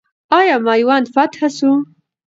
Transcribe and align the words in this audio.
آیا 0.39 0.55
میوند 0.67 1.05
فتح 1.15 1.41
سو؟ 1.57 1.71